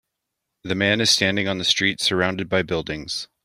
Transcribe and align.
The 0.63 0.73
man 0.73 0.99
is 0.99 1.11
standing 1.11 1.47
on 1.47 1.59
the 1.59 1.63
street 1.63 2.01
surounded 2.01 2.49
by 2.49 2.63
buildings. 2.63 3.27